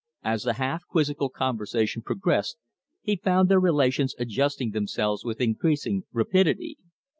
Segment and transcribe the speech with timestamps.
[0.23, 2.57] As the half quizzical conversation progressed,
[3.03, 6.79] he found their relations adjusting themselves with increasing rapidity.